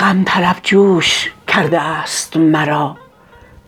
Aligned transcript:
غم 0.00 0.24
طلب 0.26 0.56
جوش 0.62 1.32
کرده 1.46 1.80
است 1.80 2.36
مرا. 2.36 2.96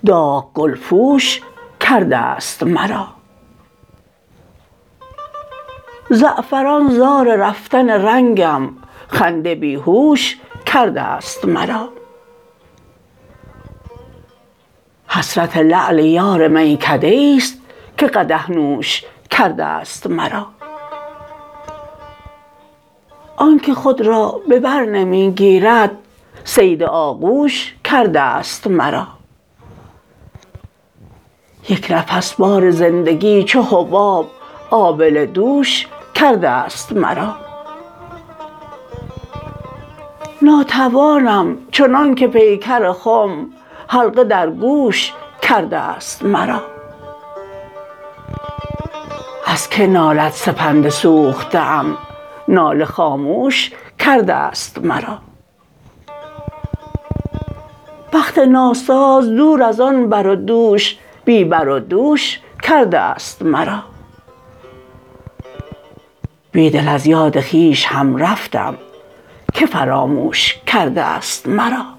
داغ 0.07 0.53
گلپوش 0.53 1.43
کرده 1.81 2.17
است 2.17 2.63
مرا. 2.63 3.09
زعفران 6.11 6.91
زار 6.91 7.37
رفتن 7.37 7.91
رنگم 7.91 8.69
خنده 9.09 9.55
بیهوش 9.55 10.37
کرده 10.67 11.03
است 11.03 11.45
مرا. 11.45 11.89
حسرت 15.17 15.57
لعل 15.57 15.99
یار 15.99 16.49
میکده 16.49 17.07
ای 17.07 17.41
ست 17.41 17.59
که 17.99 18.07
قدح 18.07 18.51
نوش 18.51 19.05
کرده 19.31 19.65
است 19.65 20.07
مرا. 20.07 20.47
آنکه 23.37 23.75
خود 23.75 24.01
را 24.01 24.41
به 24.49 24.61
بر 24.61 24.85
نمی 24.85 25.31
گیرد 25.31 25.91
صید 26.45 26.83
آغوش 26.83 27.75
کرده 27.85 28.21
است 28.21 28.67
مرا. 28.67 29.07
یک 31.69 31.87
نفس 31.91 32.35
بار 32.35 32.71
زندگی 32.71 33.45
چو 33.45 33.63
حباب 33.63 34.31
آبله 34.71 35.27
دوش 35.27 35.87
کرده 36.15 36.49
است 36.49 36.93
مرا. 36.93 37.37
ناتوانم 40.43 41.59
چنانکه 41.73 42.27
پیکر 42.27 42.93
خم 42.93 43.47
حلقه 43.89 44.25
در 44.25 44.51
گوش 44.51 45.13
کرده 45.43 45.77
است 45.77 46.23
مرا. 46.23 46.63
از 49.47 49.69
که 49.69 49.87
نالد 49.87 50.33
سپند 50.33 50.89
سوخته 50.89 51.59
ام 51.59 51.97
ناله 52.49 52.85
خاموش 52.85 53.73
کرده 53.99 54.35
است 54.35 54.79
مرا. 54.79 55.19
بخت 58.13 58.39
ناساز 58.39 59.31
دور 59.31 59.63
از 59.63 59.81
آن 59.81 60.09
بر 60.09 60.27
و 60.27 60.37
دوش 60.37 60.99
بی 61.25 61.45
بر 61.45 61.69
و 61.69 61.79
دوش 61.79 62.41
کرده 62.63 62.99
است 62.99 63.43
مرا. 63.43 63.83
بیدل 66.53 66.89
از 66.89 67.07
یاد 67.07 67.41
خویش 67.41 67.87
هم 67.87 68.17
رفتم 68.17 68.79
که 69.53 69.67
فراموش 69.67 70.59
کرده 70.67 71.03
است 71.03 71.49
مرا. 71.49 71.96